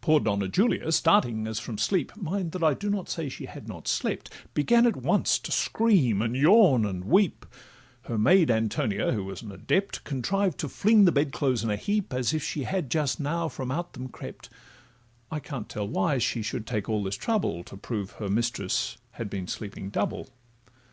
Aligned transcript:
Poor 0.00 0.20
Donna 0.20 0.46
Julia, 0.46 0.92
starting 0.92 1.48
as 1.48 1.58
from 1.58 1.76
sleep 1.76 2.16
(Mind—that 2.16 2.62
I 2.62 2.72
do 2.72 2.88
not 2.88 3.08
say—she 3.08 3.46
had 3.46 3.66
not 3.66 3.88
slept), 3.88 4.30
Began 4.54 4.86
at 4.86 4.94
once 4.98 5.40
to 5.40 5.50
scream, 5.50 6.22
and 6.22 6.36
yawn, 6.36 6.86
and 6.86 7.04
weep; 7.04 7.44
Her 8.02 8.16
maid 8.16 8.48
Antonia, 8.48 9.10
who 9.10 9.24
was 9.24 9.42
an 9.42 9.50
adept, 9.50 10.04
Contrived 10.04 10.58
to 10.58 10.68
fling 10.68 11.04
the 11.04 11.10
bed 11.10 11.32
clothes 11.32 11.64
in 11.64 11.70
a 11.70 11.74
heap, 11.74 12.14
As 12.14 12.32
if 12.32 12.44
she 12.44 12.62
had 12.62 12.92
just 12.92 13.18
now 13.18 13.48
from 13.48 13.72
out 13.72 13.94
them 13.94 14.06
crept: 14.06 14.48
I 15.32 15.40
can't 15.40 15.68
tell 15.68 15.88
why 15.88 16.18
she 16.18 16.42
should 16.42 16.64
take 16.64 16.88
all 16.88 17.02
this 17.02 17.16
trouble 17.16 17.64
To 17.64 17.76
prove 17.76 18.12
her 18.12 18.28
mistress 18.28 18.98
had 19.18 19.28
been 19.28 19.48
sleeping 19.48 19.90
double. 19.90 20.28